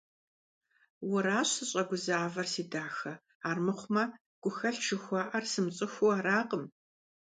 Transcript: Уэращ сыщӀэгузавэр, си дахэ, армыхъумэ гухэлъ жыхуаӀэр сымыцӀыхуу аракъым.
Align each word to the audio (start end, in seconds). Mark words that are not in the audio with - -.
Уэращ 1.09 1.49
сыщӀэгузавэр, 1.55 2.47
си 2.53 2.63
дахэ, 2.71 3.13
армыхъумэ 3.49 4.03
гухэлъ 4.41 4.79
жыхуаӀэр 4.85 5.45
сымыцӀыхуу 5.51 6.11
аракъым. 6.17 6.63